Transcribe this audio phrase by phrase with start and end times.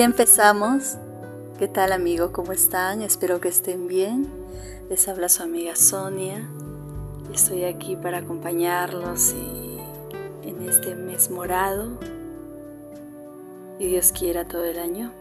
[0.00, 0.96] Ya empezamos.
[1.58, 2.32] ¿Qué tal amigo?
[2.32, 3.02] ¿Cómo están?
[3.02, 4.30] Espero que estén bien.
[4.88, 6.48] Les habla su amiga Sonia.
[7.34, 9.34] Estoy aquí para acompañarlos
[10.42, 12.00] en este mes morado.
[13.78, 15.12] Y Dios quiera todo el año.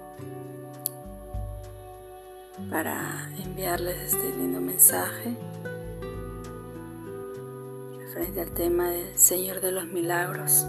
[2.70, 5.36] Para enviarles este lindo mensaje
[8.14, 10.66] frente al tema del Señor de los Milagros.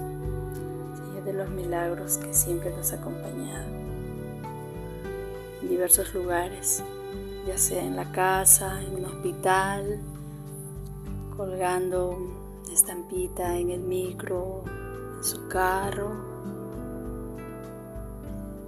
[0.96, 3.79] Señor de los Milagros que siempre nos ha acompañado
[5.70, 6.82] diversos lugares,
[7.46, 10.00] ya sea en la casa, en un hospital,
[11.36, 12.18] colgando
[12.72, 14.64] estampita en el micro,
[15.16, 16.10] en su carro,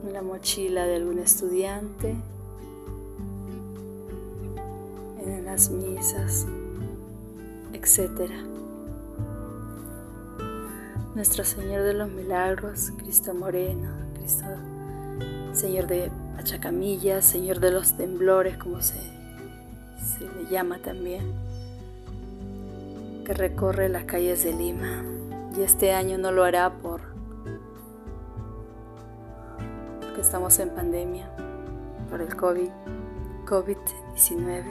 [0.07, 2.17] en la mochila de algún estudiante,
[5.25, 6.47] en las misas,
[7.73, 8.31] etc.
[11.17, 14.47] Nuestro Señor de los Milagros, Cristo Moreno, Cristo
[15.53, 16.11] Señor de
[16.43, 21.33] Pachacamilla, Señor de los Temblores, como se, se le llama también,
[23.25, 25.05] que recorre las calles de Lima.
[25.57, 27.01] Y este año no lo hará por
[30.01, 31.31] porque estamos en pandemia,
[32.11, 32.71] por el COVID,
[33.47, 34.65] COVID-19.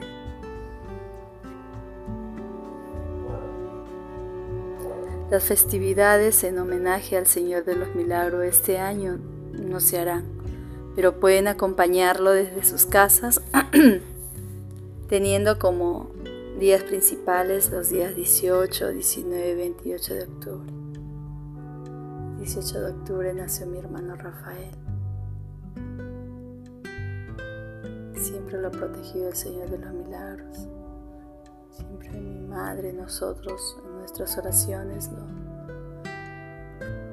[5.29, 9.19] Las festividades en homenaje al Señor de los Milagros este año
[9.53, 10.40] no se harán
[10.95, 13.41] pero pueden acompañarlo desde sus casas,
[15.09, 16.11] teniendo como
[16.59, 20.73] días principales los días 18, 19 y 28 de octubre.
[22.37, 24.71] 18 de octubre nació mi hermano Rafael.
[28.15, 30.67] Siempre lo ha protegido el Señor de los Milagros.
[31.71, 35.40] Siempre mi madre, nosotros, en nuestras oraciones lo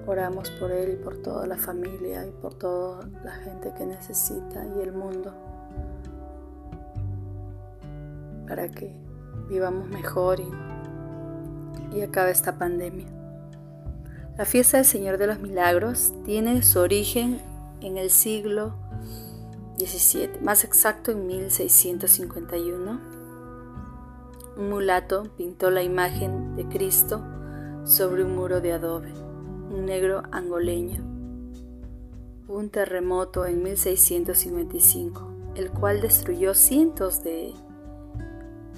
[0.08, 4.64] Oramos por Él y por toda la familia y por toda la gente que necesita
[4.74, 5.34] y el mundo
[8.48, 8.96] para que
[9.50, 10.48] vivamos mejor y,
[11.94, 13.06] y acabe esta pandemia.
[14.38, 17.42] La fiesta del Señor de los Milagros tiene su origen
[17.82, 18.72] en el siglo
[19.78, 23.00] XVII, más exacto en 1651.
[24.56, 27.22] Un mulato pintó la imagen de Cristo
[27.84, 29.27] sobre un muro de adobe
[29.70, 31.02] negro angoleño.
[32.46, 37.52] Hubo un terremoto en 1655, el cual destruyó cientos de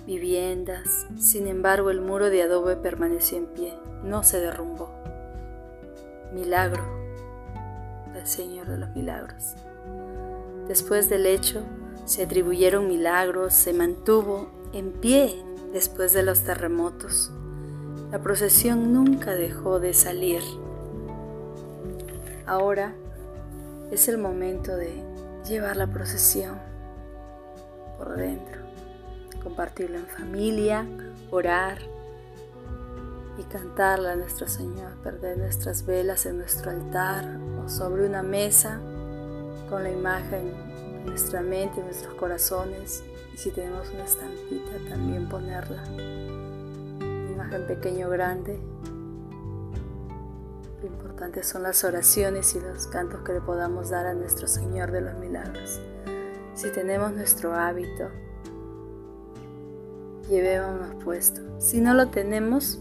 [0.07, 1.07] viviendas.
[1.19, 4.91] Sin embargo, el muro de adobe permaneció en pie, no se derrumbó.
[6.33, 6.83] Milagro
[8.13, 9.55] del Señor de los Milagros.
[10.67, 11.63] Después del hecho,
[12.05, 15.43] se atribuyeron milagros, se mantuvo en pie
[15.73, 17.31] después de los terremotos.
[18.11, 20.41] La procesión nunca dejó de salir
[22.51, 22.93] Ahora
[23.93, 25.05] es el momento de
[25.49, 26.59] llevar la procesión
[27.97, 28.63] por dentro,
[29.41, 30.85] compartirlo en familia,
[31.31, 31.79] orar
[33.39, 38.81] y cantarla a nuestro Señor, perder nuestras velas en nuestro altar o sobre una mesa
[39.69, 43.05] con la imagen en nuestra mente, en nuestros corazones.
[43.33, 45.85] Y si tenemos una estampita también ponerla,
[47.31, 48.59] imagen pequeño o grande
[50.81, 54.91] lo importante son las oraciones y los cantos que le podamos dar a nuestro Señor
[54.93, 55.81] de los Milagros.
[56.55, 58.09] Si tenemos nuestro hábito,
[60.29, 61.43] llevémonos puesto.
[61.59, 62.79] Si no lo tenemos,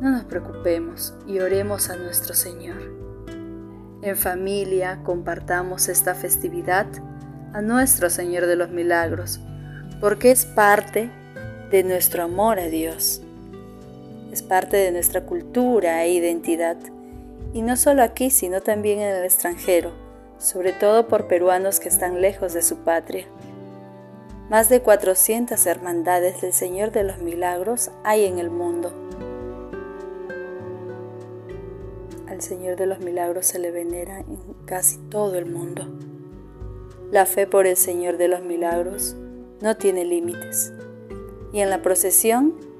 [0.00, 2.94] no nos preocupemos y oremos a nuestro Señor.
[4.02, 6.86] En familia compartamos esta festividad
[7.52, 9.40] a nuestro Señor de los Milagros,
[10.00, 11.10] porque es parte
[11.70, 13.25] de nuestro amor a Dios
[14.36, 16.76] es parte de nuestra cultura e identidad,
[17.54, 19.92] y no solo aquí, sino también en el extranjero,
[20.36, 23.24] sobre todo por peruanos que están lejos de su patria.
[24.50, 28.92] Más de 400 hermandades del Señor de los Milagros hay en el mundo.
[32.28, 35.86] Al Señor de los Milagros se le venera en casi todo el mundo.
[37.10, 39.16] La fe por el Señor de los Milagros
[39.62, 40.74] no tiene límites.
[41.54, 42.75] Y en la procesión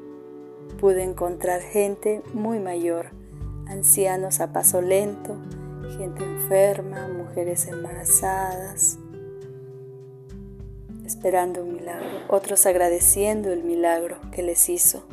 [0.76, 3.10] pude encontrar gente muy mayor,
[3.66, 5.36] ancianos a paso lento,
[5.96, 8.98] gente enferma, mujeres embarazadas,
[11.04, 15.04] esperando un milagro, otros agradeciendo el milagro que les hizo.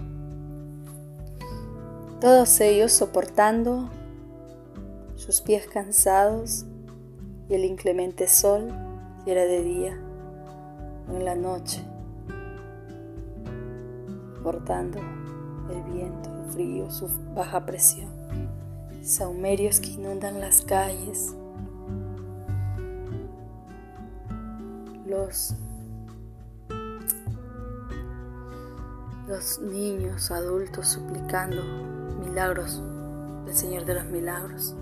[2.20, 3.90] Todos ellos soportando
[5.16, 6.66] sus pies cansados
[7.50, 8.70] y el inclemente sol,
[9.24, 10.00] si era de día
[11.10, 11.82] en la noche,
[14.36, 15.00] soportando
[15.74, 18.10] del viento, el frío, su baja presión,
[19.02, 21.36] saumerios que inundan las calles,
[25.06, 25.56] los,
[29.28, 31.62] los niños, adultos suplicando
[32.26, 32.82] milagros
[33.46, 34.76] del Señor de los Milagros.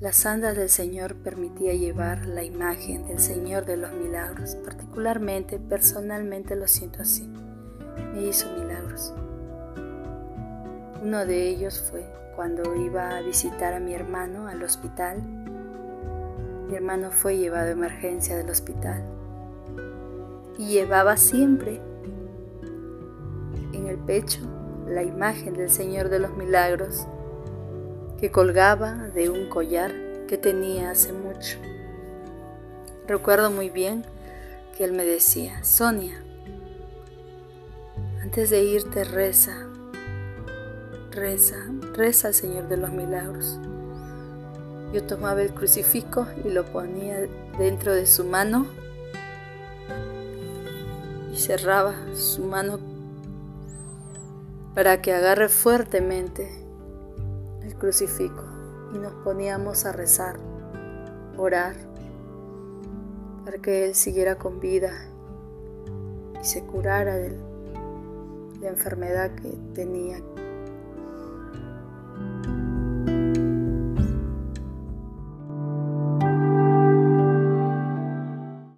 [0.00, 6.56] Las andas del Señor permitía llevar la imagen del Señor de los Milagros, particularmente, personalmente
[6.56, 7.30] lo siento así.
[8.14, 9.14] Me hizo milagros.
[11.02, 12.04] Uno de ellos fue
[12.36, 15.22] cuando iba a visitar a mi hermano al hospital.
[16.68, 19.02] Mi hermano fue llevado a emergencia del hospital
[20.58, 21.80] y llevaba siempre
[23.72, 24.40] en el pecho
[24.86, 27.06] la imagen del Señor de los milagros
[28.18, 29.92] que colgaba de un collar
[30.28, 31.58] que tenía hace mucho.
[33.08, 34.04] Recuerdo muy bien
[34.76, 36.22] que él me decía, Sonia,
[38.22, 39.66] antes de irte reza,
[41.10, 41.56] reza,
[41.94, 43.58] reza al Señor de los milagros.
[44.92, 47.28] Yo tomaba el crucifijo y lo ponía
[47.58, 48.66] dentro de su mano
[51.32, 52.78] y cerraba su mano
[54.74, 56.60] para que agarre fuertemente
[57.80, 58.44] crucifijo
[58.94, 60.38] y nos poníamos a rezar,
[61.36, 61.74] orar,
[63.44, 64.92] para que Él siguiera con vida
[66.40, 67.49] y se curara de
[68.60, 70.18] la enfermedad que tenía